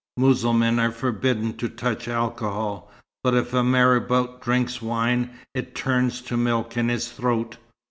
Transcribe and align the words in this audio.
Mussulmans 0.17 0.79
are 0.79 0.91
forbidden 0.91 1.53
to 1.57 1.69
touch 1.69 2.07
alcohol, 2.07 2.91
but 3.23 3.35
if 3.35 3.53
a 3.53 3.63
marabout 3.63 4.41
drinks 4.41 4.81
wine, 4.81 5.29
it 5.53 5.75
turns 5.75 6.21
to 6.21 6.35
milk 6.35 6.75
in 6.75 6.89
his 6.89 7.11
throat. 7.11 7.57